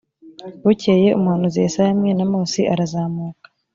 [0.63, 3.47] bukeye umuhanuzi yesaya mwene amosi arazamuka